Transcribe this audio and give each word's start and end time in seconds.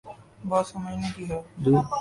بات 0.49 0.65
سمجھنے 0.67 1.09
کی 1.15 1.23
ہے۔ 1.29 1.39